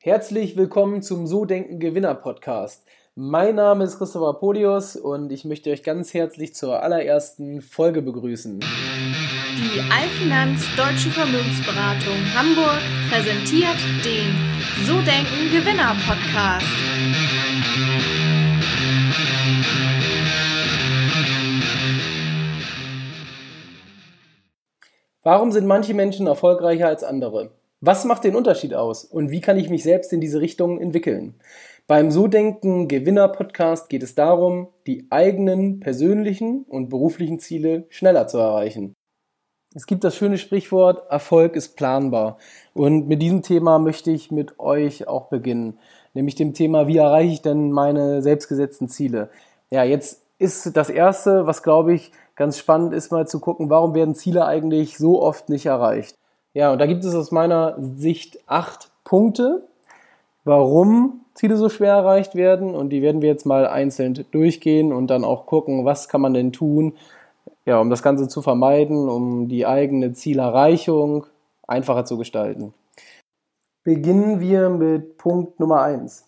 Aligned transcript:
Herzlich 0.00 0.56
willkommen 0.56 1.02
zum 1.02 1.26
So 1.26 1.44
Denken 1.44 1.80
Gewinner 1.80 2.14
Podcast. 2.14 2.86
Mein 3.16 3.56
Name 3.56 3.82
ist 3.82 3.98
Christopher 3.98 4.38
Polios 4.38 4.94
und 4.94 5.32
ich 5.32 5.44
möchte 5.44 5.72
euch 5.72 5.82
ganz 5.82 6.14
herzlich 6.14 6.54
zur 6.54 6.84
allerersten 6.84 7.60
Folge 7.60 8.00
begrüßen. 8.00 8.60
Die 8.60 9.80
Allfinanz 9.90 10.64
Deutsche 10.76 11.10
Vermögensberatung 11.10 12.14
Hamburg 12.32 12.78
präsentiert 13.10 13.76
den 14.04 14.36
So 14.86 15.00
Denken 15.02 15.50
Gewinner 15.50 15.96
Podcast. 16.06 16.64
Warum 25.24 25.50
sind 25.50 25.66
manche 25.66 25.94
Menschen 25.94 26.28
erfolgreicher 26.28 26.86
als 26.86 27.02
andere? 27.02 27.57
Was 27.80 28.04
macht 28.04 28.24
den 28.24 28.34
Unterschied 28.34 28.74
aus 28.74 29.04
und 29.04 29.30
wie 29.30 29.40
kann 29.40 29.56
ich 29.56 29.70
mich 29.70 29.84
selbst 29.84 30.12
in 30.12 30.20
diese 30.20 30.40
Richtung 30.40 30.80
entwickeln? 30.80 31.34
Beim 31.86 32.10
So 32.10 32.26
Denken 32.26 32.88
Gewinner 32.88 33.28
Podcast 33.28 33.88
geht 33.88 34.02
es 34.02 34.16
darum, 34.16 34.66
die 34.88 35.06
eigenen 35.10 35.78
persönlichen 35.78 36.64
und 36.64 36.88
beruflichen 36.88 37.38
Ziele 37.38 37.86
schneller 37.88 38.26
zu 38.26 38.38
erreichen. 38.38 38.94
Es 39.76 39.86
gibt 39.86 40.02
das 40.02 40.16
schöne 40.16 40.38
Sprichwort, 40.38 41.08
Erfolg 41.08 41.54
ist 41.54 41.76
planbar. 41.76 42.38
Und 42.74 43.06
mit 43.06 43.22
diesem 43.22 43.42
Thema 43.42 43.78
möchte 43.78 44.10
ich 44.10 44.32
mit 44.32 44.58
euch 44.58 45.06
auch 45.06 45.28
beginnen. 45.28 45.78
Nämlich 46.14 46.34
dem 46.34 46.54
Thema, 46.54 46.88
wie 46.88 46.96
erreiche 46.96 47.32
ich 47.32 47.42
denn 47.42 47.70
meine 47.70 48.22
selbstgesetzten 48.22 48.88
Ziele? 48.88 49.30
Ja, 49.70 49.84
jetzt 49.84 50.24
ist 50.38 50.76
das 50.76 50.90
erste, 50.90 51.46
was 51.46 51.62
glaube 51.62 51.94
ich 51.94 52.10
ganz 52.34 52.58
spannend 52.58 52.92
ist, 52.92 53.12
mal 53.12 53.28
zu 53.28 53.38
gucken, 53.38 53.70
warum 53.70 53.94
werden 53.94 54.16
Ziele 54.16 54.46
eigentlich 54.46 54.98
so 54.98 55.22
oft 55.22 55.48
nicht 55.48 55.66
erreicht? 55.66 56.16
Ja, 56.54 56.72
und 56.72 56.78
da 56.78 56.86
gibt 56.86 57.04
es 57.04 57.14
aus 57.14 57.30
meiner 57.30 57.76
Sicht 57.78 58.38
acht 58.46 58.90
Punkte, 59.04 59.66
warum 60.44 61.20
Ziele 61.34 61.56
so 61.56 61.68
schwer 61.68 61.92
erreicht 61.92 62.34
werden. 62.34 62.74
Und 62.74 62.90
die 62.90 63.02
werden 63.02 63.22
wir 63.22 63.28
jetzt 63.28 63.46
mal 63.46 63.66
einzeln 63.66 64.14
durchgehen 64.30 64.92
und 64.92 65.08
dann 65.08 65.24
auch 65.24 65.46
gucken, 65.46 65.84
was 65.84 66.08
kann 66.08 66.20
man 66.20 66.34
denn 66.34 66.52
tun, 66.52 66.94
ja, 67.64 67.78
um 67.80 67.90
das 67.90 68.02
Ganze 68.02 68.28
zu 68.28 68.42
vermeiden, 68.42 69.08
um 69.08 69.48
die 69.48 69.66
eigene 69.66 70.12
Zielerreichung 70.12 71.26
einfacher 71.66 72.04
zu 72.04 72.16
gestalten. 72.16 72.72
Beginnen 73.84 74.40
wir 74.40 74.68
mit 74.70 75.18
Punkt 75.18 75.60
Nummer 75.60 75.82
eins. 75.82 76.26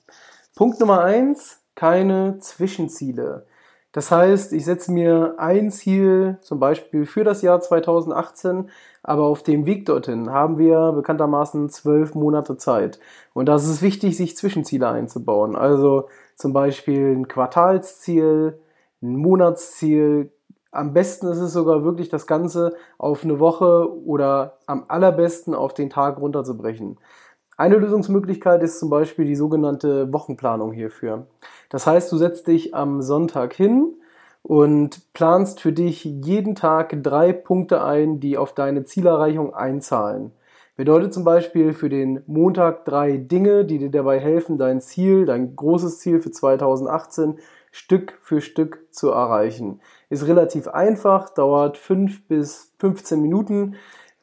Punkt 0.54 0.78
Nummer 0.80 1.02
eins: 1.02 1.60
keine 1.74 2.38
Zwischenziele. 2.40 3.46
Das 3.92 4.12
heißt, 4.12 4.52
ich 4.52 4.64
setze 4.64 4.92
mir 4.92 5.34
ein 5.38 5.70
Ziel, 5.70 6.38
zum 6.42 6.60
Beispiel 6.60 7.06
für 7.06 7.24
das 7.24 7.42
Jahr 7.42 7.60
2018, 7.60 8.70
aber 9.02 9.24
auf 9.24 9.42
dem 9.42 9.66
Weg 9.66 9.86
dorthin 9.86 10.30
haben 10.30 10.58
wir 10.58 10.92
bekanntermaßen 10.92 11.68
zwölf 11.70 12.14
Monate 12.14 12.56
Zeit. 12.56 13.00
Und 13.32 13.46
da 13.46 13.56
ist 13.56 13.66
es 13.66 13.82
wichtig, 13.82 14.16
sich 14.16 14.36
Zwischenziele 14.36 14.88
einzubauen. 14.88 15.56
Also 15.56 16.08
zum 16.36 16.52
Beispiel 16.52 17.16
ein 17.16 17.26
Quartalsziel, 17.26 18.60
ein 19.02 19.16
Monatsziel. 19.16 20.32
Am 20.70 20.92
besten 20.92 21.26
ist 21.26 21.38
es 21.38 21.52
sogar 21.52 21.82
wirklich, 21.82 22.08
das 22.10 22.28
Ganze 22.28 22.76
auf 22.96 23.24
eine 23.24 23.40
Woche 23.40 23.88
oder 24.04 24.58
am 24.66 24.84
allerbesten 24.86 25.54
auf 25.54 25.74
den 25.74 25.90
Tag 25.90 26.18
runterzubrechen. 26.18 26.98
Eine 27.60 27.76
Lösungsmöglichkeit 27.76 28.62
ist 28.62 28.78
zum 28.78 28.88
Beispiel 28.88 29.26
die 29.26 29.36
sogenannte 29.36 30.10
Wochenplanung 30.14 30.72
hierfür. 30.72 31.26
Das 31.68 31.86
heißt, 31.86 32.10
du 32.10 32.16
setzt 32.16 32.46
dich 32.46 32.74
am 32.74 33.02
Sonntag 33.02 33.52
hin 33.52 33.98
und 34.42 35.12
planst 35.12 35.60
für 35.60 35.70
dich 35.70 36.04
jeden 36.04 36.54
Tag 36.54 37.02
drei 37.02 37.34
Punkte 37.34 37.84
ein, 37.84 38.18
die 38.18 38.38
auf 38.38 38.54
deine 38.54 38.84
Zielerreichung 38.84 39.52
einzahlen. 39.52 40.32
Bedeutet 40.78 41.12
zum 41.12 41.24
Beispiel 41.24 41.74
für 41.74 41.90
den 41.90 42.22
Montag 42.26 42.86
drei 42.86 43.18
Dinge, 43.18 43.66
die 43.66 43.76
dir 43.76 43.90
dabei 43.90 44.18
helfen, 44.20 44.56
dein 44.56 44.80
Ziel, 44.80 45.26
dein 45.26 45.54
großes 45.54 45.98
Ziel 45.98 46.18
für 46.20 46.30
2018 46.30 47.40
Stück 47.72 48.18
für 48.22 48.40
Stück 48.40 48.86
zu 48.90 49.10
erreichen. 49.10 49.80
Ist 50.08 50.26
relativ 50.26 50.66
einfach, 50.66 51.28
dauert 51.28 51.76
fünf 51.76 52.26
bis 52.26 52.72
15 52.78 53.20
Minuten 53.20 53.76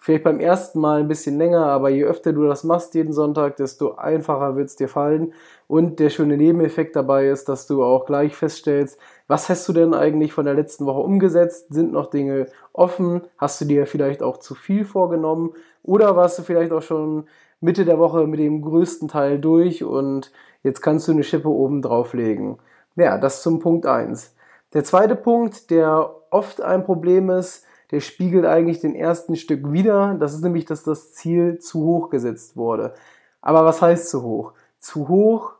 Vielleicht 0.07 0.23
beim 0.23 0.39
ersten 0.39 0.79
Mal 0.79 1.01
ein 1.01 1.09
bisschen 1.09 1.37
länger, 1.37 1.65
aber 1.65 1.89
je 1.89 2.05
öfter 2.05 2.31
du 2.31 2.47
das 2.47 2.63
machst 2.63 2.95
jeden 2.95 3.11
Sonntag, 3.11 3.57
desto 3.57 3.95
einfacher 3.95 4.55
wird 4.55 4.69
es 4.69 4.77
dir 4.77 4.87
fallen. 4.87 5.33
Und 5.67 5.99
der 5.99 6.09
schöne 6.09 6.37
Nebeneffekt 6.37 6.95
dabei 6.95 7.27
ist, 7.27 7.49
dass 7.49 7.67
du 7.67 7.83
auch 7.83 8.05
gleich 8.05 8.33
feststellst, 8.33 8.97
was 9.27 9.49
hast 9.49 9.67
du 9.67 9.73
denn 9.73 9.93
eigentlich 9.93 10.31
von 10.31 10.45
der 10.45 10.53
letzten 10.53 10.85
Woche 10.85 11.01
umgesetzt? 11.01 11.73
Sind 11.73 11.91
noch 11.91 12.09
Dinge 12.09 12.47
offen? 12.71 13.23
Hast 13.37 13.59
du 13.59 13.65
dir 13.65 13.85
vielleicht 13.85 14.23
auch 14.23 14.37
zu 14.37 14.55
viel 14.55 14.85
vorgenommen? 14.85 15.51
Oder 15.83 16.15
warst 16.15 16.39
du 16.39 16.43
vielleicht 16.43 16.71
auch 16.71 16.83
schon 16.83 17.27
Mitte 17.59 17.83
der 17.83 17.99
Woche 17.99 18.27
mit 18.27 18.39
dem 18.39 18.61
größten 18.61 19.09
Teil 19.09 19.39
durch 19.39 19.83
und 19.83 20.31
jetzt 20.63 20.79
kannst 20.79 21.09
du 21.09 21.11
eine 21.11 21.23
Schippe 21.23 21.49
oben 21.49 21.81
drauflegen? 21.81 22.59
Ja, 22.95 23.17
das 23.17 23.43
zum 23.43 23.59
Punkt 23.59 23.85
eins. 23.85 24.33
Der 24.73 24.85
zweite 24.85 25.17
Punkt, 25.17 25.69
der 25.69 26.15
oft 26.29 26.61
ein 26.61 26.85
Problem 26.85 27.29
ist, 27.29 27.66
der 27.91 27.99
spiegelt 28.01 28.45
eigentlich 28.45 28.79
den 28.79 28.95
ersten 28.95 29.35
Stück 29.35 29.71
wieder. 29.71 30.15
Das 30.19 30.33
ist 30.33 30.43
nämlich, 30.43 30.65
dass 30.65 30.83
das 30.83 31.13
Ziel 31.13 31.59
zu 31.59 31.83
hoch 31.83 32.09
gesetzt 32.09 32.57
wurde. 32.57 32.93
Aber 33.41 33.63
was 33.65 33.81
heißt 33.81 34.09
zu 34.09 34.23
hoch? 34.23 34.53
Zu 34.79 35.07
hoch 35.07 35.53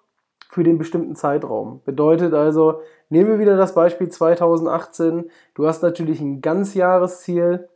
für 0.50 0.64
den 0.64 0.78
bestimmten 0.78 1.16
Zeitraum. 1.16 1.82
Bedeutet 1.86 2.34
also, 2.34 2.82
nehmen 3.10 3.30
wir 3.30 3.40
wieder 3.40 3.58
das 3.58 3.74
Beispiel 3.74 4.10
2018. 4.10 5.30
Du 5.54 5.68
hast 5.68 5.84
natürlich 5.84 6.20
ein 6.20 6.42
Ganzjahresziel, 6.42 7.70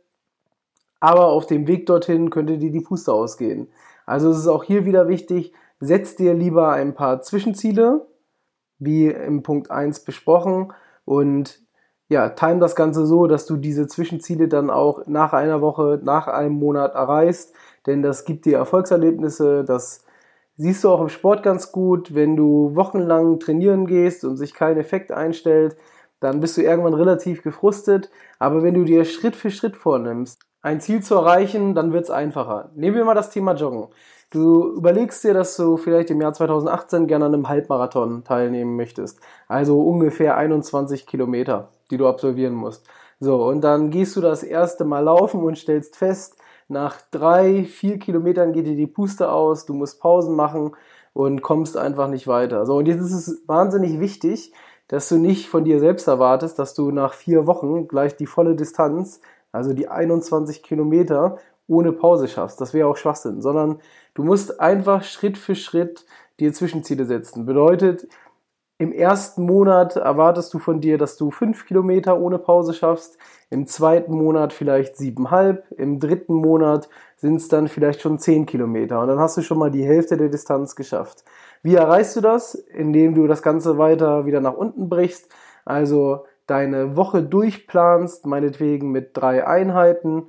aber 1.00 1.26
auf 1.26 1.46
dem 1.46 1.66
Weg 1.66 1.86
dorthin 1.86 2.30
könnte 2.30 2.58
dir 2.58 2.70
die 2.70 2.80
Puste 2.80 3.12
ausgehen. 3.12 3.68
Also 4.06 4.30
es 4.30 4.38
ist 4.38 4.48
auch 4.48 4.64
hier 4.64 4.84
wieder 4.84 5.08
wichtig, 5.08 5.52
setz 5.80 6.16
dir 6.16 6.34
lieber 6.34 6.72
ein 6.72 6.94
paar 6.94 7.22
Zwischenziele, 7.22 8.06
wie 8.78 9.06
im 9.08 9.42
Punkt 9.42 9.70
1 9.70 10.00
besprochen, 10.00 10.72
und 11.04 11.60
ja, 12.12 12.28
time 12.28 12.60
das 12.60 12.76
Ganze 12.76 13.06
so, 13.06 13.26
dass 13.26 13.46
du 13.46 13.56
diese 13.56 13.86
Zwischenziele 13.86 14.46
dann 14.46 14.70
auch 14.70 15.06
nach 15.06 15.32
einer 15.32 15.60
Woche, 15.60 15.98
nach 16.02 16.28
einem 16.28 16.54
Monat 16.54 16.94
erreichst, 16.94 17.54
denn 17.86 18.02
das 18.02 18.24
gibt 18.24 18.44
dir 18.44 18.58
Erfolgserlebnisse, 18.58 19.64
das 19.64 20.04
siehst 20.56 20.84
du 20.84 20.90
auch 20.90 21.00
im 21.00 21.08
Sport 21.08 21.42
ganz 21.42 21.72
gut, 21.72 22.14
wenn 22.14 22.36
du 22.36 22.76
wochenlang 22.76 23.40
trainieren 23.40 23.86
gehst 23.86 24.24
und 24.24 24.36
sich 24.36 24.54
kein 24.54 24.76
Effekt 24.76 25.10
einstellt, 25.10 25.76
dann 26.20 26.40
bist 26.40 26.56
du 26.56 26.62
irgendwann 26.62 26.94
relativ 26.94 27.42
gefrustet, 27.42 28.10
aber 28.38 28.62
wenn 28.62 28.74
du 28.74 28.84
dir 28.84 29.04
Schritt 29.04 29.34
für 29.34 29.50
Schritt 29.50 29.76
vornimmst, 29.76 30.42
ein 30.60 30.80
Ziel 30.80 31.02
zu 31.02 31.16
erreichen, 31.16 31.74
dann 31.74 31.92
wird 31.92 32.04
es 32.04 32.10
einfacher. 32.10 32.70
Nehmen 32.74 32.96
wir 32.96 33.04
mal 33.04 33.14
das 33.14 33.30
Thema 33.30 33.54
Joggen. 33.54 33.88
Du 34.30 34.76
überlegst 34.76 35.24
dir, 35.24 35.34
dass 35.34 35.56
du 35.56 35.76
vielleicht 35.76 36.10
im 36.10 36.20
Jahr 36.20 36.32
2018 36.32 37.06
gerne 37.06 37.26
an 37.26 37.34
einem 37.34 37.48
Halbmarathon 37.48 38.24
teilnehmen 38.24 38.76
möchtest. 38.76 39.20
Also 39.46 39.82
ungefähr 39.82 40.38
21 40.38 41.06
Kilometer, 41.06 41.68
die 41.92 41.98
du 41.98 42.08
absolvieren 42.08 42.54
musst. 42.54 42.84
So, 43.20 43.44
und 43.46 43.60
dann 43.60 43.90
gehst 43.90 44.16
du 44.16 44.20
das 44.20 44.42
erste 44.42 44.84
Mal 44.84 45.04
laufen 45.04 45.44
und 45.44 45.56
stellst 45.56 45.94
fest, 45.94 46.36
nach 46.68 47.00
drei, 47.10 47.64
vier 47.64 47.98
Kilometern 47.98 48.52
geht 48.52 48.66
dir 48.66 48.74
die 48.74 48.86
Puste 48.86 49.30
aus, 49.30 49.66
du 49.66 49.74
musst 49.74 50.00
Pausen 50.00 50.34
machen 50.34 50.72
und 51.12 51.42
kommst 51.42 51.76
einfach 51.76 52.08
nicht 52.08 52.26
weiter. 52.26 52.66
So, 52.66 52.76
und 52.78 52.88
jetzt 52.88 53.02
ist 53.02 53.12
es 53.12 53.42
wahnsinnig 53.46 54.00
wichtig, 54.00 54.52
dass 54.88 55.08
du 55.08 55.18
nicht 55.18 55.48
von 55.48 55.64
dir 55.64 55.78
selbst 55.78 56.08
erwartest, 56.08 56.58
dass 56.58 56.74
du 56.74 56.90
nach 56.90 57.12
vier 57.12 57.46
Wochen 57.46 57.88
gleich 57.88 58.16
die 58.16 58.26
volle 58.26 58.56
Distanz, 58.56 59.20
also 59.52 59.72
die 59.72 59.88
21 59.88 60.62
Kilometer, 60.62 61.38
ohne 61.68 61.92
Pause 61.92 62.28
schaffst. 62.28 62.60
Das 62.60 62.74
wäre 62.74 62.88
auch 62.88 62.96
Schwachsinn, 62.96 63.40
sondern 63.40 63.78
du 64.14 64.24
musst 64.24 64.60
einfach 64.60 65.04
Schritt 65.04 65.38
für 65.38 65.54
Schritt 65.54 66.04
dir 66.40 66.52
Zwischenziele 66.52 67.04
setzen. 67.04 67.46
Bedeutet, 67.46 68.08
im 68.78 68.92
ersten 68.92 69.44
Monat 69.44 69.96
erwartest 69.96 70.52
du 70.52 70.58
von 70.58 70.80
dir, 70.80 70.98
dass 70.98 71.16
du 71.16 71.30
fünf 71.30 71.66
Kilometer 71.66 72.18
ohne 72.18 72.38
Pause 72.38 72.74
schaffst. 72.74 73.16
Im 73.48 73.66
zweiten 73.66 74.12
Monat 74.12 74.52
vielleicht 74.52 74.96
siebenhalb. 74.96 75.70
Im 75.76 76.00
dritten 76.00 76.34
Monat 76.34 76.88
sind 77.16 77.36
es 77.36 77.48
dann 77.48 77.68
vielleicht 77.68 78.00
schon 78.00 78.18
zehn 78.18 78.44
Kilometer. 78.44 79.00
Und 79.00 79.08
dann 79.08 79.20
hast 79.20 79.36
du 79.36 79.42
schon 79.42 79.58
mal 79.58 79.70
die 79.70 79.84
Hälfte 79.84 80.16
der 80.16 80.30
Distanz 80.30 80.74
geschafft. 80.74 81.24
Wie 81.62 81.76
erreichst 81.76 82.16
du 82.16 82.20
das? 82.20 82.54
Indem 82.54 83.14
du 83.14 83.28
das 83.28 83.42
Ganze 83.42 83.78
weiter 83.78 84.26
wieder 84.26 84.40
nach 84.40 84.54
unten 84.54 84.88
brichst. 84.88 85.30
Also 85.64 86.24
deine 86.46 86.96
Woche 86.96 87.22
durchplanst, 87.22 88.26
meinetwegen 88.26 88.90
mit 88.90 89.10
drei 89.16 89.46
Einheiten 89.46 90.26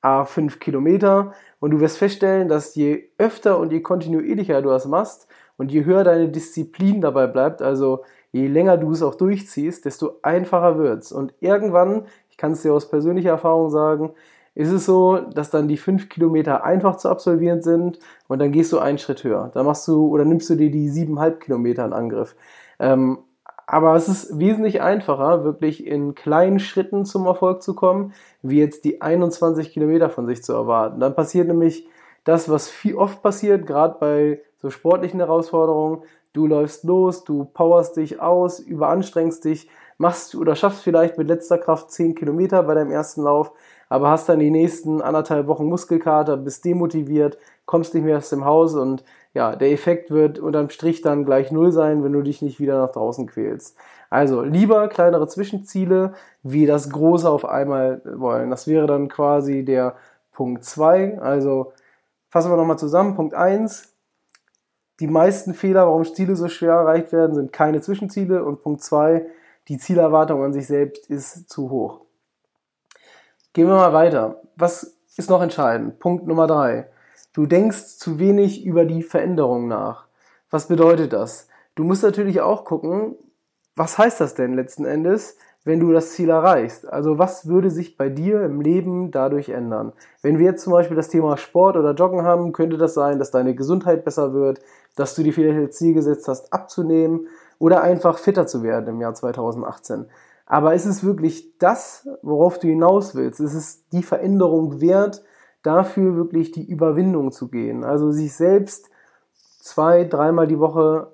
a 0.00 0.24
5 0.24 0.60
Kilometer 0.60 1.32
und 1.58 1.72
du 1.72 1.80
wirst 1.80 1.98
feststellen, 1.98 2.48
dass 2.48 2.74
je 2.74 3.10
öfter 3.18 3.58
und 3.58 3.72
je 3.72 3.80
kontinuierlicher 3.80 4.62
du 4.62 4.70
das 4.70 4.86
machst 4.86 5.26
und 5.56 5.72
je 5.72 5.84
höher 5.84 6.04
deine 6.04 6.28
Disziplin 6.28 7.00
dabei 7.00 7.26
bleibt, 7.26 7.62
also 7.62 8.02
je 8.32 8.46
länger 8.46 8.76
du 8.76 8.92
es 8.92 9.02
auch 9.02 9.14
durchziehst, 9.14 9.84
desto 9.84 10.18
einfacher 10.22 10.78
wird's. 10.78 11.12
Und 11.12 11.34
irgendwann, 11.40 12.06
ich 12.30 12.36
kann 12.36 12.52
es 12.52 12.62
dir 12.62 12.72
aus 12.72 12.88
persönlicher 12.88 13.30
Erfahrung 13.30 13.70
sagen, 13.70 14.12
ist 14.54 14.72
es 14.72 14.86
so, 14.86 15.18
dass 15.18 15.50
dann 15.50 15.68
die 15.68 15.76
5 15.76 16.08
Kilometer 16.08 16.64
einfach 16.64 16.96
zu 16.96 17.10
absolvieren 17.10 17.62
sind 17.62 17.98
und 18.26 18.38
dann 18.38 18.52
gehst 18.52 18.72
du 18.72 18.78
einen 18.78 18.98
Schritt 18.98 19.22
höher. 19.22 19.50
Dann 19.52 19.66
machst 19.66 19.86
du 19.86 20.08
oder 20.08 20.24
nimmst 20.24 20.48
du 20.48 20.54
dir 20.54 20.70
die 20.70 20.90
7,5 20.90 21.38
Kilometer 21.38 21.84
in 21.84 21.92
Angriff. 21.92 22.34
Ähm, 22.78 23.18
aber 23.66 23.96
es 23.96 24.08
ist 24.08 24.38
wesentlich 24.38 24.80
einfacher, 24.80 25.44
wirklich 25.44 25.86
in 25.86 26.14
kleinen 26.14 26.60
Schritten 26.60 27.04
zum 27.04 27.26
Erfolg 27.26 27.62
zu 27.62 27.74
kommen, 27.74 28.14
wie 28.40 28.58
jetzt 28.58 28.84
die 28.84 29.02
21 29.02 29.72
Kilometer 29.72 30.08
von 30.08 30.26
sich 30.26 30.42
zu 30.42 30.52
erwarten. 30.52 31.00
Dann 31.00 31.14
passiert 31.14 31.48
nämlich 31.48 31.86
das, 32.24 32.48
was 32.48 32.68
viel 32.68 32.96
oft 32.96 33.22
passiert, 33.22 33.66
gerade 33.66 33.96
bei 33.98 34.40
so 34.58 34.70
sportlichen 34.70 35.20
Herausforderungen. 35.20 36.02
Du 36.32 36.46
läufst 36.46 36.84
los, 36.84 37.24
du 37.24 37.44
powerst 37.44 37.96
dich 37.96 38.20
aus, 38.20 38.60
überanstrengst 38.60 39.44
dich, 39.44 39.68
machst 39.98 40.34
oder 40.34 40.54
schaffst 40.54 40.82
vielleicht 40.82 41.18
mit 41.18 41.28
letzter 41.28 41.58
Kraft 41.58 41.90
10 41.90 42.14
Kilometer 42.14 42.62
bei 42.62 42.74
deinem 42.74 42.90
ersten 42.90 43.22
Lauf, 43.22 43.52
aber 43.88 44.10
hast 44.10 44.28
dann 44.28 44.40
die 44.40 44.50
nächsten 44.50 45.00
anderthalb 45.00 45.46
Wochen 45.46 45.66
Muskelkater, 45.66 46.36
bist 46.36 46.64
demotiviert, 46.64 47.38
kommst 47.64 47.94
nicht 47.94 48.04
mehr 48.04 48.18
aus 48.18 48.28
dem 48.28 48.44
Haus 48.44 48.74
und 48.74 49.04
ja, 49.32 49.54
der 49.56 49.70
Effekt 49.70 50.10
wird 50.10 50.38
unterm 50.38 50.70
Strich 50.70 51.02
dann 51.02 51.24
gleich 51.24 51.52
null 51.52 51.72
sein, 51.72 52.02
wenn 52.02 52.12
du 52.12 52.22
dich 52.22 52.42
nicht 52.42 52.60
wieder 52.60 52.78
nach 52.78 52.92
draußen 52.92 53.26
quälst. 53.26 53.76
Also 54.08 54.42
lieber 54.42 54.88
kleinere 54.88 55.28
Zwischenziele, 55.28 56.12
wie 56.42 56.66
das 56.66 56.90
große 56.90 57.28
auf 57.28 57.44
einmal 57.44 58.00
wollen. 58.04 58.50
Das 58.50 58.66
wäre 58.66 58.86
dann 58.86 59.08
quasi 59.08 59.64
der 59.64 59.96
Punkt 60.32 60.64
2. 60.64 61.18
Also 61.20 61.72
fassen 62.28 62.50
wir 62.50 62.56
nochmal 62.56 62.78
zusammen. 62.78 63.14
Punkt 63.14 63.34
1. 63.34 63.95
Die 65.00 65.06
meisten 65.06 65.52
Fehler, 65.54 65.86
warum 65.86 66.04
Ziele 66.04 66.36
so 66.36 66.48
schwer 66.48 66.72
erreicht 66.72 67.12
werden, 67.12 67.34
sind 67.34 67.52
keine 67.52 67.80
Zwischenziele. 67.80 68.44
Und 68.44 68.62
Punkt 68.62 68.82
2. 68.82 69.26
Die 69.68 69.78
Zielerwartung 69.78 70.42
an 70.44 70.52
sich 70.52 70.66
selbst 70.66 71.10
ist 71.10 71.50
zu 71.50 71.70
hoch. 71.70 72.00
Gehen 73.52 73.66
wir 73.66 73.74
mal 73.74 73.92
weiter. 73.92 74.42
Was 74.56 74.96
ist 75.16 75.30
noch 75.30 75.42
entscheidend? 75.42 75.98
Punkt 75.98 76.26
Nummer 76.26 76.46
3. 76.46 76.88
Du 77.32 77.46
denkst 77.46 77.98
zu 77.98 78.18
wenig 78.18 78.64
über 78.64 78.84
die 78.84 79.02
Veränderung 79.02 79.68
nach. 79.68 80.06
Was 80.50 80.68
bedeutet 80.68 81.12
das? 81.12 81.48
Du 81.74 81.84
musst 81.84 82.02
natürlich 82.02 82.40
auch 82.40 82.64
gucken, 82.64 83.16
was 83.74 83.98
heißt 83.98 84.20
das 84.20 84.34
denn 84.34 84.54
letzten 84.54 84.86
Endes, 84.86 85.36
wenn 85.66 85.80
du 85.80 85.92
das 85.92 86.12
Ziel 86.12 86.30
erreichst? 86.30 86.88
Also 86.88 87.18
was 87.18 87.48
würde 87.48 87.70
sich 87.72 87.96
bei 87.96 88.08
dir 88.08 88.42
im 88.44 88.60
Leben 88.60 89.10
dadurch 89.10 89.48
ändern? 89.48 89.92
Wenn 90.22 90.38
wir 90.38 90.46
jetzt 90.46 90.62
zum 90.62 90.72
Beispiel 90.72 90.96
das 90.96 91.08
Thema 91.08 91.36
Sport 91.36 91.76
oder 91.76 91.92
Joggen 91.92 92.22
haben, 92.22 92.52
könnte 92.52 92.78
das 92.78 92.94
sein, 92.94 93.18
dass 93.18 93.32
deine 93.32 93.56
Gesundheit 93.56 94.04
besser 94.04 94.32
wird, 94.32 94.60
dass 94.94 95.16
du 95.16 95.24
dir 95.24 95.32
vielleicht 95.32 95.68
das 95.68 95.76
Ziel 95.76 95.92
gesetzt 95.92 96.28
hast, 96.28 96.52
abzunehmen 96.52 97.26
oder 97.58 97.82
einfach 97.82 98.18
fitter 98.18 98.46
zu 98.46 98.62
werden 98.62 98.86
im 98.86 99.00
Jahr 99.00 99.14
2018. 99.14 100.06
Aber 100.46 100.74
ist 100.74 100.86
es 100.86 101.02
wirklich 101.02 101.58
das, 101.58 102.08
worauf 102.22 102.60
du 102.60 102.68
hinaus 102.68 103.16
willst? 103.16 103.40
Ist 103.40 103.54
es 103.54 103.88
die 103.88 104.04
Veränderung 104.04 104.80
wert, 104.80 105.24
dafür 105.64 106.14
wirklich 106.14 106.52
die 106.52 106.64
Überwindung 106.64 107.32
zu 107.32 107.48
gehen. 107.48 107.82
Also 107.82 108.12
sich 108.12 108.34
selbst 108.34 108.88
zwei, 109.60 110.04
dreimal 110.04 110.46
die 110.46 110.60
Woche 110.60 111.10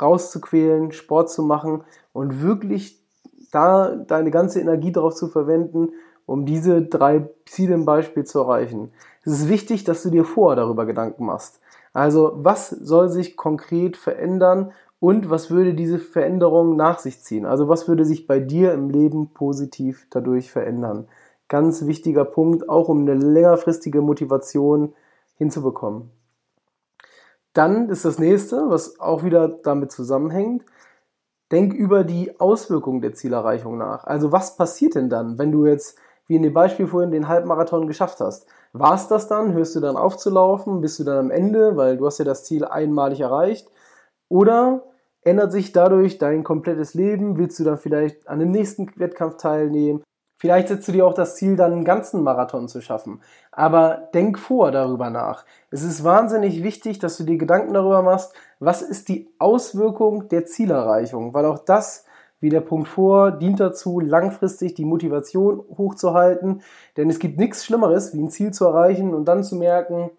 rauszuquälen, 0.00 0.92
Sport 0.92 1.30
zu 1.30 1.42
machen 1.42 1.84
und 2.14 2.40
wirklich 2.40 2.99
da 3.50 3.96
deine 3.96 4.30
ganze 4.30 4.60
Energie 4.60 4.92
darauf 4.92 5.14
zu 5.14 5.28
verwenden, 5.28 5.90
um 6.26 6.46
diese 6.46 6.82
drei 6.82 7.28
Ziele 7.46 7.74
im 7.74 7.84
Beispiel 7.84 8.24
zu 8.24 8.38
erreichen. 8.38 8.92
Es 9.24 9.32
ist 9.32 9.48
wichtig, 9.48 9.84
dass 9.84 10.02
du 10.02 10.10
dir 10.10 10.24
vorher 10.24 10.56
darüber 10.56 10.86
Gedanken 10.86 11.26
machst. 11.26 11.60
Also 11.92 12.32
was 12.36 12.70
soll 12.70 13.08
sich 13.08 13.36
konkret 13.36 13.96
verändern 13.96 14.72
und 15.00 15.30
was 15.30 15.50
würde 15.50 15.74
diese 15.74 15.98
Veränderung 15.98 16.76
nach 16.76 16.98
sich 16.98 17.22
ziehen? 17.22 17.46
Also 17.46 17.68
was 17.68 17.88
würde 17.88 18.04
sich 18.04 18.26
bei 18.26 18.38
dir 18.38 18.72
im 18.72 18.90
Leben 18.90 19.32
positiv 19.32 20.06
dadurch 20.10 20.52
verändern? 20.52 21.08
Ganz 21.48 21.86
wichtiger 21.86 22.24
Punkt, 22.24 22.68
auch 22.68 22.88
um 22.88 23.00
eine 23.00 23.14
längerfristige 23.14 24.02
Motivation 24.02 24.94
hinzubekommen. 25.36 26.10
Dann 27.54 27.88
ist 27.88 28.04
das 28.04 28.18
nächste, 28.18 28.70
was 28.70 29.00
auch 29.00 29.24
wieder 29.24 29.48
damit 29.48 29.90
zusammenhängt. 29.90 30.64
Denk 31.52 31.74
über 31.74 32.04
die 32.04 32.38
Auswirkungen 32.38 33.00
der 33.00 33.14
Zielerreichung 33.14 33.76
nach. 33.76 34.04
Also 34.04 34.32
was 34.32 34.56
passiert 34.56 34.94
denn 34.94 35.08
dann, 35.08 35.38
wenn 35.38 35.50
du 35.50 35.66
jetzt, 35.66 35.98
wie 36.26 36.36
in 36.36 36.42
dem 36.42 36.54
Beispiel 36.54 36.86
vorhin, 36.86 37.10
den 37.10 37.28
Halbmarathon 37.28 37.86
geschafft 37.86 38.20
hast? 38.20 38.46
War 38.72 38.94
es 38.94 39.08
das 39.08 39.26
dann? 39.26 39.52
Hörst 39.52 39.74
du 39.74 39.80
dann 39.80 39.96
auf 39.96 40.16
zu 40.16 40.30
laufen? 40.30 40.80
Bist 40.80 40.98
du 41.00 41.04
dann 41.04 41.18
am 41.18 41.30
Ende, 41.30 41.76
weil 41.76 41.96
du 41.96 42.06
hast 42.06 42.18
ja 42.18 42.24
das 42.24 42.44
Ziel 42.44 42.64
einmalig 42.64 43.20
erreicht? 43.20 43.68
Oder 44.28 44.84
ändert 45.22 45.50
sich 45.50 45.72
dadurch 45.72 46.18
dein 46.18 46.44
komplettes 46.44 46.94
Leben? 46.94 47.36
Willst 47.36 47.58
du 47.58 47.64
dann 47.64 47.78
vielleicht 47.78 48.28
an 48.28 48.38
dem 48.38 48.52
nächsten 48.52 48.88
Wettkampf 48.96 49.36
teilnehmen? 49.38 50.02
Vielleicht 50.40 50.68
setzt 50.68 50.88
du 50.88 50.92
dir 50.92 51.06
auch 51.06 51.12
das 51.12 51.36
Ziel, 51.36 51.54
dann 51.54 51.70
einen 51.70 51.84
ganzen 51.84 52.22
Marathon 52.22 52.66
zu 52.66 52.80
schaffen. 52.80 53.20
Aber 53.52 54.08
denk 54.14 54.38
vor 54.38 54.70
darüber 54.70 55.10
nach. 55.10 55.44
Es 55.70 55.82
ist 55.82 56.02
wahnsinnig 56.02 56.62
wichtig, 56.62 56.98
dass 56.98 57.18
du 57.18 57.24
dir 57.24 57.36
Gedanken 57.36 57.74
darüber 57.74 58.00
machst, 58.00 58.32
was 58.58 58.80
ist 58.80 59.10
die 59.10 59.28
Auswirkung 59.38 60.30
der 60.30 60.46
Zielerreichung, 60.46 61.34
weil 61.34 61.44
auch 61.44 61.58
das, 61.58 62.06
wie 62.40 62.48
der 62.48 62.62
Punkt 62.62 62.88
vor, 62.88 63.32
dient 63.32 63.60
dazu, 63.60 64.00
langfristig 64.00 64.72
die 64.72 64.86
Motivation 64.86 65.62
hochzuhalten. 65.76 66.62
Denn 66.96 67.10
es 67.10 67.18
gibt 67.18 67.38
nichts 67.38 67.66
Schlimmeres, 67.66 68.14
wie 68.14 68.22
ein 68.22 68.30
Ziel 68.30 68.50
zu 68.50 68.64
erreichen 68.64 69.12
und 69.12 69.26
dann 69.26 69.44
zu 69.44 69.56
merken, 69.56 70.10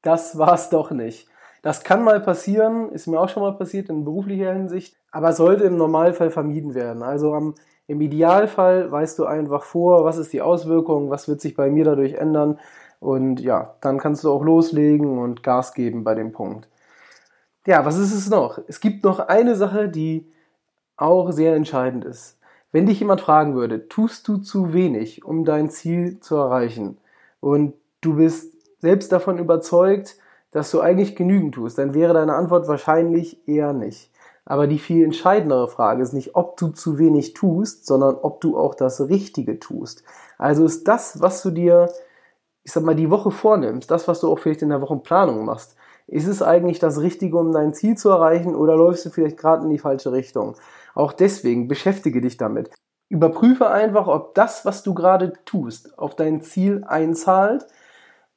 das 0.00 0.38
war's 0.38 0.70
doch 0.70 0.92
nicht. 0.92 1.28
Das 1.62 1.82
kann 1.82 2.04
mal 2.04 2.20
passieren, 2.20 2.92
ist 2.92 3.08
mir 3.08 3.18
auch 3.18 3.28
schon 3.28 3.42
mal 3.42 3.56
passiert 3.56 3.88
in 3.88 4.04
beruflicher 4.04 4.52
Hinsicht, 4.52 4.94
aber 5.10 5.32
sollte 5.32 5.64
im 5.64 5.76
Normalfall 5.76 6.30
vermieden 6.30 6.76
werden. 6.76 7.02
Also 7.02 7.34
am 7.34 7.54
im 7.86 8.00
Idealfall 8.00 8.90
weißt 8.90 9.18
du 9.18 9.26
einfach 9.26 9.62
vor, 9.62 10.04
was 10.04 10.18
ist 10.18 10.32
die 10.32 10.42
Auswirkung, 10.42 11.10
was 11.10 11.28
wird 11.28 11.40
sich 11.40 11.54
bei 11.54 11.70
mir 11.70 11.84
dadurch 11.84 12.14
ändern 12.14 12.58
und 13.00 13.40
ja, 13.40 13.76
dann 13.80 13.98
kannst 13.98 14.24
du 14.24 14.32
auch 14.32 14.42
loslegen 14.42 15.18
und 15.18 15.42
Gas 15.42 15.74
geben 15.74 16.02
bei 16.02 16.14
dem 16.14 16.32
Punkt. 16.32 16.68
Ja, 17.66 17.84
was 17.84 17.98
ist 17.98 18.14
es 18.14 18.28
noch? 18.28 18.60
Es 18.68 18.80
gibt 18.80 19.04
noch 19.04 19.18
eine 19.18 19.56
Sache, 19.56 19.88
die 19.88 20.30
auch 20.96 21.30
sehr 21.30 21.54
entscheidend 21.54 22.04
ist. 22.04 22.38
Wenn 22.72 22.86
dich 22.86 23.00
jemand 23.00 23.20
fragen 23.20 23.54
würde, 23.54 23.88
tust 23.88 24.26
du 24.28 24.38
zu 24.38 24.72
wenig, 24.72 25.24
um 25.24 25.44
dein 25.44 25.70
Ziel 25.70 26.20
zu 26.20 26.36
erreichen 26.36 26.98
und 27.40 27.74
du 28.00 28.16
bist 28.16 28.54
selbst 28.80 29.12
davon 29.12 29.38
überzeugt, 29.38 30.16
dass 30.50 30.70
du 30.70 30.80
eigentlich 30.80 31.16
genügend 31.16 31.54
tust, 31.54 31.78
dann 31.78 31.94
wäre 31.94 32.14
deine 32.14 32.34
Antwort 32.34 32.68
wahrscheinlich 32.68 33.46
eher 33.48 33.72
nicht. 33.72 34.10
Aber 34.46 34.68
die 34.68 34.78
viel 34.78 35.04
entscheidendere 35.04 35.68
Frage 35.68 36.02
ist 36.02 36.12
nicht, 36.12 36.36
ob 36.36 36.56
du 36.56 36.68
zu 36.68 36.98
wenig 36.98 37.34
tust, 37.34 37.84
sondern 37.84 38.14
ob 38.14 38.40
du 38.40 38.56
auch 38.56 38.76
das 38.76 39.08
Richtige 39.08 39.58
tust. 39.58 40.04
Also 40.38 40.64
ist 40.64 40.86
das, 40.86 41.20
was 41.20 41.42
du 41.42 41.50
dir, 41.50 41.90
ich 42.62 42.72
sag 42.72 42.84
mal, 42.84 42.94
die 42.94 43.10
Woche 43.10 43.32
vornimmst, 43.32 43.90
das, 43.90 44.06
was 44.06 44.20
du 44.20 44.30
auch 44.30 44.38
vielleicht 44.38 44.62
in 44.62 44.68
der 44.68 44.80
Wochenplanung 44.80 45.44
machst, 45.44 45.74
ist 46.06 46.28
es 46.28 46.42
eigentlich 46.42 46.78
das 46.78 47.00
Richtige, 47.00 47.36
um 47.36 47.50
dein 47.50 47.74
Ziel 47.74 47.96
zu 47.96 48.08
erreichen 48.08 48.54
oder 48.54 48.76
läufst 48.76 49.04
du 49.04 49.10
vielleicht 49.10 49.36
gerade 49.36 49.64
in 49.64 49.70
die 49.70 49.78
falsche 49.78 50.12
Richtung? 50.12 50.54
Auch 50.94 51.12
deswegen 51.12 51.66
beschäftige 51.66 52.20
dich 52.20 52.36
damit. 52.36 52.70
Überprüfe 53.08 53.68
einfach, 53.68 54.06
ob 54.06 54.34
das, 54.36 54.64
was 54.64 54.84
du 54.84 54.94
gerade 54.94 55.32
tust, 55.44 55.98
auf 55.98 56.14
dein 56.14 56.40
Ziel 56.42 56.84
einzahlt 56.86 57.66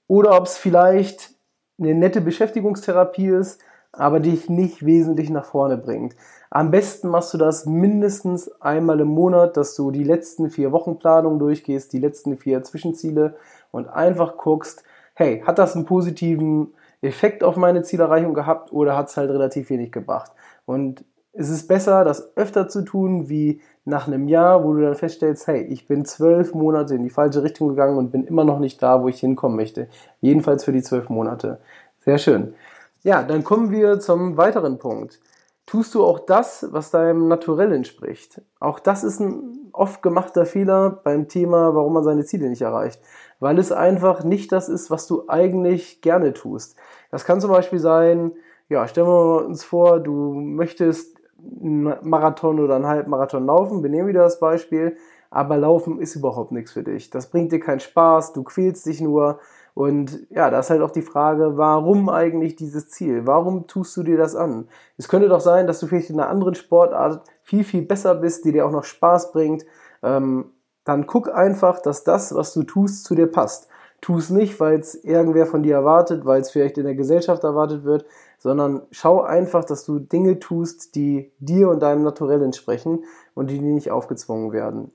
oder 0.07 0.35
ob 0.35 0.45
es 0.45 0.57
vielleicht 0.57 1.35
eine 1.79 1.93
nette 1.93 2.21
Beschäftigungstherapie 2.21 3.27
ist, 3.27 3.61
aber 3.91 4.19
dich 4.19 4.49
nicht 4.49 4.85
wesentlich 4.85 5.29
nach 5.29 5.45
vorne 5.45 5.77
bringt. 5.77 6.15
Am 6.51 6.71
besten 6.71 7.09
machst 7.09 7.33
du 7.33 7.37
das 7.37 7.65
mindestens 7.65 8.49
einmal 8.61 8.99
im 8.99 9.07
Monat, 9.07 9.57
dass 9.57 9.75
du 9.75 9.91
die 9.91 10.03
letzten 10.03 10.49
vier 10.49 10.71
Wochenplanungen 10.71 11.39
durchgehst, 11.39 11.93
die 11.93 11.99
letzten 11.99 12.37
vier 12.37 12.63
Zwischenziele 12.63 13.35
und 13.71 13.87
einfach 13.87 14.37
guckst, 14.37 14.83
hey, 15.13 15.41
hat 15.45 15.59
das 15.59 15.75
einen 15.75 15.85
positiven 15.85 16.73
Effekt 17.01 17.43
auf 17.43 17.55
meine 17.55 17.83
Zielerreichung 17.83 18.33
gehabt 18.33 18.71
oder 18.71 18.97
hat 18.97 19.09
es 19.09 19.17
halt 19.17 19.29
relativ 19.29 19.69
wenig 19.69 19.91
gebracht? 19.91 20.31
Und 20.65 21.03
es 21.33 21.49
ist 21.49 21.67
besser, 21.67 22.03
das 22.03 22.35
öfter 22.35 22.67
zu 22.67 22.81
tun, 22.81 23.29
wie 23.29 23.61
nach 23.85 24.07
einem 24.07 24.27
Jahr, 24.27 24.63
wo 24.63 24.73
du 24.73 24.81
dann 24.81 24.95
feststellst, 24.95 25.47
hey, 25.47 25.61
ich 25.61 25.87
bin 25.87 26.05
zwölf 26.05 26.53
Monate 26.53 26.95
in 26.95 27.03
die 27.03 27.09
falsche 27.09 27.43
Richtung 27.43 27.69
gegangen 27.69 27.97
und 27.97 28.11
bin 28.11 28.25
immer 28.25 28.43
noch 28.43 28.59
nicht 28.59 28.81
da, 28.81 29.01
wo 29.01 29.07
ich 29.07 29.19
hinkommen 29.19 29.55
möchte. 29.55 29.87
Jedenfalls 30.21 30.63
für 30.63 30.73
die 30.73 30.81
zwölf 30.81 31.09
Monate. 31.09 31.59
Sehr 31.99 32.17
schön. 32.17 32.53
Ja, 33.01 33.23
dann 33.23 33.43
kommen 33.43 33.71
wir 33.71 33.99
zum 33.99 34.35
weiteren 34.35 34.77
Punkt. 34.77 35.21
Tust 35.65 35.95
du 35.95 36.03
auch 36.03 36.19
das, 36.19 36.67
was 36.71 36.91
deinem 36.91 37.27
Naturell 37.27 37.71
entspricht? 37.71 38.41
Auch 38.59 38.79
das 38.79 39.03
ist 39.03 39.19
ein 39.19 39.69
oft 39.71 40.01
gemachter 40.01 40.45
Fehler 40.45 40.99
beim 41.03 41.27
Thema, 41.27 41.75
warum 41.75 41.93
man 41.93 42.03
seine 42.03 42.25
Ziele 42.25 42.49
nicht 42.49 42.63
erreicht. 42.63 42.99
Weil 43.39 43.57
es 43.57 43.71
einfach 43.71 44.23
nicht 44.23 44.51
das 44.51 44.67
ist, 44.67 44.91
was 44.91 45.07
du 45.07 45.29
eigentlich 45.29 46.01
gerne 46.01 46.33
tust. 46.33 46.75
Das 47.11 47.23
kann 47.23 47.39
zum 47.39 47.51
Beispiel 47.51 47.79
sein, 47.79 48.33
ja, 48.67 48.87
stellen 48.87 49.07
wir 49.07 49.45
uns 49.45 49.63
vor, 49.63 49.99
du 49.99 50.33
möchtest 50.33 51.17
einen 51.39 51.95
Marathon 52.01 52.59
oder 52.59 52.75
einen 52.75 52.87
Halbmarathon 52.87 53.45
laufen. 53.45 53.81
Wir 53.81 53.89
nehmen 53.89 54.07
wieder 54.09 54.23
das 54.23 54.39
Beispiel. 54.39 54.97
Aber 55.29 55.57
Laufen 55.57 56.01
ist 56.01 56.15
überhaupt 56.15 56.51
nichts 56.51 56.71
für 56.71 56.83
dich. 56.83 57.11
Das 57.11 57.29
bringt 57.29 57.51
dir 57.51 57.59
keinen 57.59 57.79
Spaß, 57.79 58.33
du 58.33 58.43
quälst 58.43 58.85
dich 58.87 58.99
nur 58.99 59.39
und 59.79 60.27
ja, 60.29 60.49
da 60.49 60.59
ist 60.59 60.71
halt 60.71 60.81
auch 60.81 60.91
die 60.91 61.01
Frage, 61.01 61.55
warum 61.55 62.09
eigentlich 62.09 62.57
dieses 62.57 62.89
Ziel? 62.89 63.25
Warum 63.25 63.65
tust 63.65 63.95
du 63.95 64.03
dir 64.03 64.17
das 64.17 64.35
an? 64.35 64.67
Es 64.97 65.07
könnte 65.07 65.29
doch 65.29 65.39
sein, 65.39 65.67
dass 65.67 65.79
du 65.79 65.87
vielleicht 65.87 66.09
in 66.09 66.19
einer 66.19 66.29
anderen 66.29 66.53
Sportart 66.53 67.25
viel, 67.43 67.63
viel 67.63 67.83
besser 67.83 68.15
bist, 68.15 68.43
die 68.43 68.51
dir 68.51 68.65
auch 68.65 68.71
noch 68.71 68.83
Spaß 68.83 69.31
bringt. 69.31 69.65
Ähm, 70.03 70.51
dann 70.83 71.07
guck 71.07 71.33
einfach, 71.33 71.81
dass 71.81 72.03
das, 72.03 72.35
was 72.35 72.53
du 72.53 72.63
tust, 72.63 73.05
zu 73.05 73.15
dir 73.15 73.27
passt. 73.27 73.69
Tu 74.01 74.17
es 74.17 74.29
nicht, 74.29 74.59
weil 74.59 74.81
es 74.81 74.95
irgendwer 74.95 75.45
von 75.45 75.63
dir 75.63 75.75
erwartet, 75.75 76.25
weil 76.25 76.41
es 76.41 76.51
vielleicht 76.51 76.77
in 76.77 76.83
der 76.83 76.95
Gesellschaft 76.95 77.45
erwartet 77.45 77.85
wird, 77.85 78.05
sondern 78.37 78.81
schau 78.91 79.21
einfach, 79.21 79.63
dass 79.63 79.85
du 79.85 79.99
Dinge 79.99 80.39
tust, 80.39 80.93
die 80.95 81.31
dir 81.39 81.69
und 81.69 81.79
deinem 81.81 82.03
Naturell 82.03 82.43
entsprechen 82.43 83.05
und 83.33 83.49
die 83.49 83.59
dir 83.59 83.73
nicht 83.73 83.91
aufgezwungen 83.91 84.51
werden. 84.51 84.91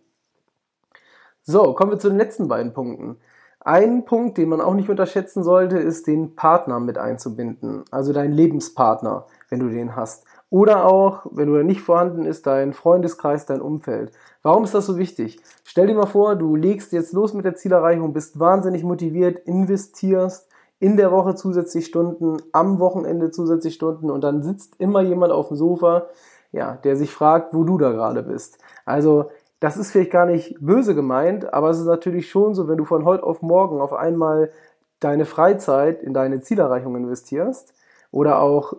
So, 1.43 1.73
kommen 1.73 1.93
wir 1.93 1.99
zu 1.99 2.11
den 2.11 2.19
letzten 2.19 2.49
beiden 2.49 2.75
Punkten. 2.75 3.17
Ein 3.67 4.05
Punkt, 4.05 4.37
den 4.37 4.51
man 4.51 4.61
auch 4.61 4.75
nicht 4.75 4.91
unterschätzen 4.91 5.43
sollte, 5.43 5.79
ist 5.79 6.07
den 6.07 6.37
Partner 6.37 6.81
mit 6.81 6.99
einzubinden, 6.99 7.85
also 7.91 8.13
deinen 8.13 8.35
Lebenspartner, 8.35 9.25
wenn 9.49 9.61
du 9.61 9.71
den 9.71 9.97
hast. 9.97 10.25
Oder 10.51 10.85
auch, 10.85 11.27
wenn 11.31 11.49
du 11.49 11.65
nicht 11.65 11.81
vorhanden 11.81 12.27
ist, 12.27 12.47
dein 12.47 12.75
Freundeskreis, 12.75 13.47
dein 13.47 13.63
Umfeld. 13.63 14.13
Warum 14.43 14.65
ist 14.65 14.75
das 14.75 14.85
so 14.85 14.99
wichtig? 14.99 15.41
Stell 15.65 15.87
dir 15.87 15.95
mal 15.95 16.05
vor, 16.05 16.37
du 16.37 16.55
legst 16.57 16.93
jetzt 16.93 17.15
los 17.15 17.33
mit 17.33 17.47
der 17.47 17.55
Zielerreichung, 17.55 18.13
bist 18.13 18.39
wahnsinnig 18.39 18.85
motiviert, 18.85 19.39
investierst 19.47 20.47
in 20.79 20.99
der 20.99 21.11
Woche 21.11 21.35
zusätzlich 21.35 21.87
Stunden, 21.87 22.37
am 22.53 22.79
Wochenende 22.79 23.31
zusätzlich 23.31 23.75
Stunden 23.75 24.11
und 24.11 24.23
dann 24.23 24.43
sitzt 24.43 24.75
immer 24.79 25.01
jemand 25.01 25.33
auf 25.33 25.49
dem 25.49 25.57
Sofa, 25.57 26.09
ja, 26.53 26.79
der 26.85 26.97
sich 26.97 27.11
fragt, 27.11 27.55
wo 27.55 27.65
du 27.65 27.79
da 27.79 27.93
gerade 27.93 28.23
bist. 28.23 28.59
Also 28.85 29.31
das 29.61 29.77
ist 29.77 29.93
vielleicht 29.93 30.11
gar 30.11 30.27
nicht 30.27 30.57
böse 30.61 30.95
gemeint, 30.95 31.53
aber 31.53 31.71
es 31.71 31.79
ist 31.79 31.87
natürlich 31.87 32.29
schon 32.29 32.55
so, 32.55 32.69
wenn 32.69 32.77
du 32.77 32.85
von 32.85 33.05
heute 33.05 33.25
auf 33.25 33.43
morgen 33.43 33.81
auf 33.81 33.93
einmal 33.93 34.51
deine 35.01 35.25
Freizeit 35.25 36.03
in 36.03 36.15
deine 36.15 36.41
Zielerreichung 36.41 36.97
investierst 36.97 37.75
oder 38.11 38.41
auch 38.41 38.75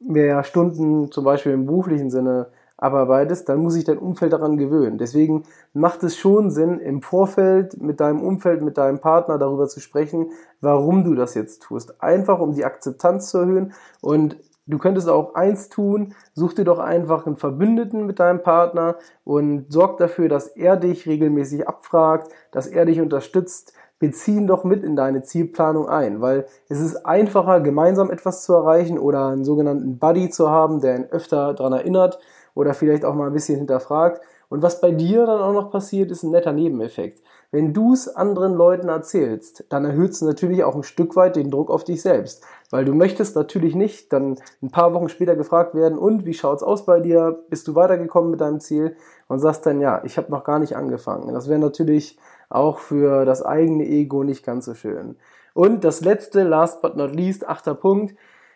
mehr 0.00 0.44
Stunden 0.44 1.10
zum 1.10 1.24
Beispiel 1.24 1.52
im 1.52 1.66
beruflichen 1.66 2.10
Sinne 2.10 2.48
abarbeitest, 2.76 3.48
dann 3.48 3.58
muss 3.58 3.74
sich 3.74 3.84
dein 3.84 3.98
Umfeld 3.98 4.32
daran 4.32 4.56
gewöhnen. 4.56 4.98
Deswegen 4.98 5.42
macht 5.74 6.04
es 6.04 6.16
schon 6.16 6.50
Sinn, 6.50 6.78
im 6.78 7.02
Vorfeld 7.02 7.82
mit 7.82 7.98
deinem 7.98 8.22
Umfeld, 8.22 8.62
mit 8.62 8.78
deinem 8.78 9.00
Partner 9.00 9.36
darüber 9.36 9.68
zu 9.68 9.80
sprechen, 9.80 10.30
warum 10.60 11.02
du 11.02 11.14
das 11.14 11.34
jetzt 11.34 11.62
tust. 11.62 12.00
Einfach 12.00 12.38
um 12.38 12.52
die 12.52 12.64
Akzeptanz 12.64 13.30
zu 13.30 13.38
erhöhen 13.38 13.72
und 14.00 14.36
Du 14.68 14.76
könntest 14.76 15.08
auch 15.08 15.34
eins 15.34 15.70
tun, 15.70 16.14
such 16.34 16.52
dir 16.52 16.64
doch 16.64 16.78
einfach 16.78 17.26
einen 17.26 17.36
Verbündeten 17.36 18.04
mit 18.04 18.20
deinem 18.20 18.42
Partner 18.42 18.96
und 19.24 19.72
sorg 19.72 19.96
dafür, 19.96 20.28
dass 20.28 20.46
er 20.48 20.76
dich 20.76 21.06
regelmäßig 21.06 21.66
abfragt, 21.66 22.30
dass 22.52 22.66
er 22.66 22.84
dich 22.84 23.00
unterstützt. 23.00 23.72
Bezieh 23.98 24.36
ihn 24.36 24.46
doch 24.46 24.64
mit 24.64 24.84
in 24.84 24.94
deine 24.94 25.22
Zielplanung 25.22 25.88
ein, 25.88 26.20
weil 26.20 26.44
es 26.68 26.80
ist 26.80 27.06
einfacher, 27.06 27.60
gemeinsam 27.60 28.10
etwas 28.10 28.44
zu 28.44 28.52
erreichen 28.52 28.98
oder 28.98 29.28
einen 29.28 29.44
sogenannten 29.44 29.98
Buddy 29.98 30.28
zu 30.28 30.50
haben, 30.50 30.80
der 30.82 30.96
ihn 30.96 31.06
öfter 31.06 31.54
daran 31.54 31.72
erinnert 31.72 32.18
oder 32.54 32.74
vielleicht 32.74 33.06
auch 33.06 33.14
mal 33.14 33.28
ein 33.28 33.32
bisschen 33.32 33.56
hinterfragt. 33.56 34.20
Und 34.48 34.62
was 34.62 34.80
bei 34.80 34.90
dir 34.90 35.26
dann 35.26 35.40
auch 35.40 35.52
noch 35.52 35.70
passiert, 35.70 36.10
ist 36.10 36.22
ein 36.22 36.30
netter 36.30 36.52
Nebeneffekt. 36.52 37.22
Wenn 37.50 37.72
du 37.72 37.94
es 37.94 38.14
anderen 38.14 38.54
Leuten 38.54 38.88
erzählst, 38.88 39.64
dann 39.70 39.84
erhöht 39.84 40.10
es 40.10 40.20
natürlich 40.20 40.64
auch 40.64 40.74
ein 40.74 40.82
Stück 40.82 41.16
weit 41.16 41.36
den 41.36 41.50
Druck 41.50 41.70
auf 41.70 41.84
dich 41.84 42.02
selbst. 42.02 42.44
Weil 42.70 42.84
du 42.84 42.94
möchtest 42.94 43.36
natürlich 43.36 43.74
nicht 43.74 44.12
dann 44.12 44.38
ein 44.62 44.70
paar 44.70 44.92
Wochen 44.92 45.08
später 45.08 45.34
gefragt 45.34 45.74
werden, 45.74 45.98
und 45.98 46.26
wie 46.26 46.34
schaut's 46.34 46.62
aus 46.62 46.84
bei 46.84 47.00
dir? 47.00 47.38
Bist 47.48 47.66
du 47.68 47.74
weitergekommen 47.74 48.30
mit 48.30 48.40
deinem 48.40 48.60
Ziel? 48.60 48.96
Und 49.28 49.38
sagst 49.38 49.64
dann, 49.64 49.80
ja, 49.80 50.02
ich 50.04 50.18
habe 50.18 50.30
noch 50.30 50.44
gar 50.44 50.58
nicht 50.58 50.76
angefangen. 50.76 51.32
Das 51.32 51.48
wäre 51.48 51.58
natürlich 51.58 52.18
auch 52.50 52.78
für 52.78 53.24
das 53.24 53.42
eigene 53.42 53.86
Ego 53.86 54.24
nicht 54.24 54.44
ganz 54.44 54.64
so 54.64 54.74
schön. 54.74 55.16
Und 55.54 55.84
das 55.84 56.02
letzte, 56.02 56.44
last 56.44 56.82
but 56.82 56.96
not 56.96 57.14
least, 57.14 57.48
achter 57.48 57.74
Punkt, 57.74 58.14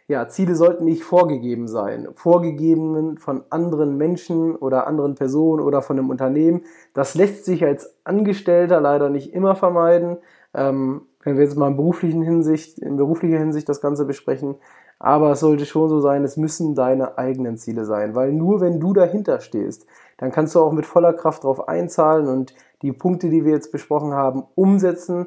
ja, 0.09 0.29
Ziele 0.29 0.55
sollten 0.55 0.85
nicht 0.85 1.05
vorgegeben 1.05 1.69
sein. 1.69 2.09
Vorgegeben 2.15 3.19
von 3.19 3.45
anderen 3.51 3.97
Menschen 3.97 4.57
oder 4.57 4.87
anderen 4.87 5.15
Personen 5.15 5.61
oder 5.61 5.81
von 5.81 5.99
einem 5.99 6.11
Unternehmen. 6.11 6.63
Das 6.93 7.15
lässt 7.15 7.45
sich 7.45 7.65
als 7.65 7.95
Angestellter 8.05 8.81
leider 8.81 9.11
nicht 9.11 9.33
immer 9.33 9.55
vermeiden. 9.55 10.19
Ähm, 10.55 11.03
wenn 11.23 11.37
wir 11.37 11.45
jetzt 11.45 11.57
mal 11.57 11.69
in, 11.69 11.77
beruflichen 11.77 12.23
Hinsicht, 12.23 12.79
in 12.79 12.97
beruflicher 12.97 13.39
Hinsicht 13.39 13.69
das 13.69 13.81
Ganze 13.81 14.05
besprechen. 14.05 14.57
Aber 14.99 15.33
es 15.33 15.41
sollte 15.41 15.67
schon 15.67 15.89
so 15.89 16.01
sein, 16.01 16.25
es 16.25 16.37
müssen 16.37 16.75
deine 16.75 17.19
eigenen 17.19 17.57
Ziele 17.57 17.85
sein. 17.85 18.15
Weil 18.15 18.33
nur 18.33 18.61
wenn 18.61 18.81
du 18.81 18.93
dahinter 18.93 19.41
stehst, 19.41 19.87
dann 20.19 20.31
kannst 20.31 20.55
du 20.55 20.61
auch 20.61 20.73
mit 20.73 20.87
voller 20.87 21.13
Kraft 21.13 21.45
darauf 21.45 21.69
einzahlen 21.69 22.29
und 22.29 22.55
die 22.83 22.93
Punkte, 22.93 23.29
die 23.29 23.45
wir 23.45 23.53
jetzt 23.53 23.73
besprochen 23.73 24.13
haben, 24.13 24.45
umsetzen 24.55 25.27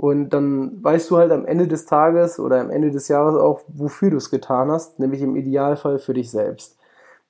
und 0.00 0.30
dann 0.30 0.82
weißt 0.82 1.10
du 1.10 1.18
halt 1.18 1.30
am 1.30 1.44
Ende 1.44 1.68
des 1.68 1.84
Tages 1.84 2.40
oder 2.40 2.58
am 2.58 2.70
Ende 2.70 2.90
des 2.90 3.08
Jahres 3.08 3.38
auch, 3.38 3.60
wofür 3.68 4.08
du 4.08 4.16
es 4.16 4.30
getan 4.30 4.70
hast, 4.70 4.98
nämlich 4.98 5.20
im 5.20 5.36
Idealfall 5.36 5.98
für 5.98 6.14
dich 6.14 6.30
selbst. 6.30 6.78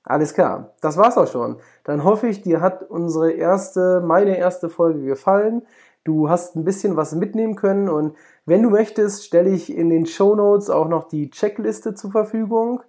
Alles 0.05 0.35
klar, 0.35 0.71
das 0.81 0.97
war's 0.97 1.19
auch 1.19 1.27
schon. 1.27 1.57
Dann 1.83 2.05
hoffe 2.05 2.29
ich, 2.29 2.43
dir 2.43 2.61
hat 2.61 2.89
unsere 2.89 3.33
erste, 3.33 4.01
meine 4.07 4.39
erste 4.39 4.69
Folge 4.69 5.03
gefallen. 5.05 5.63
Du 6.05 6.29
hast 6.29 6.55
ein 6.55 6.63
bisschen 6.63 6.95
was 6.95 7.13
mitnehmen 7.13 7.57
können 7.57 7.89
und 7.89 8.17
wenn 8.47 8.63
du 8.63 8.71
möchtest, 8.71 9.25
stelle 9.25 9.51
ich 9.51 9.77
in 9.77 9.91
den 9.91 10.07
Show 10.07 10.37
Notes 10.37 10.71
auch 10.71 10.87
noch 10.87 11.09
die 11.09 11.29
Checkliste 11.31 11.97
zur 11.97 12.13
Verfügung. 12.13 12.83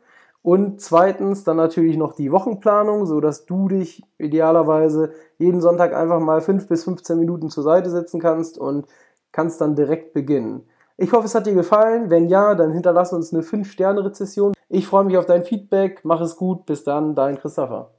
Und 0.44 0.80
zweitens 0.80 1.44
dann 1.44 1.58
natürlich 1.58 1.98
noch 1.98 2.14
die 2.14 2.32
Wochenplanung, 2.32 3.08
so 3.08 3.20
dass 3.20 3.46
du 3.48 3.68
dich 3.68 4.04
idealerweise 4.20 5.14
jeden 5.40 5.60
Sonntag 5.60 5.96
einfach 5.96 6.20
mal 6.20 6.42
fünf 6.42 6.68
bis 6.68 6.84
15 6.84 7.18
Minuten 7.18 7.50
zur 7.50 7.64
Seite 7.64 7.90
setzen 7.90 8.20
kannst 8.20 8.60
und 8.60 8.86
kannst 9.32 9.62
dann 9.62 9.76
direkt 9.76 10.14
beginnen. 10.14 10.68
Ich 10.98 11.14
hoffe, 11.14 11.26
es 11.26 11.36
hat 11.36 11.48
dir 11.48 11.54
gefallen. 11.54 12.10
Wenn 12.10 12.28
ja, 12.28 12.54
dann 12.56 12.72
hinterlass 12.72 13.14
uns 13.14 13.34
eine 13.34 13.44
5-Sterne-Rezession. 13.44 14.54
Ich 14.70 14.88
freue 14.88 15.06
mich 15.06 15.18
auf 15.18 15.26
dein 15.26 15.44
Feedback. 15.44 16.02
Mach 16.04 16.22
es 16.22 16.36
gut. 16.36 16.66
Bis 16.66 16.84
dann, 16.84 17.16
dein 17.16 17.40
Christopher. 17.40 17.92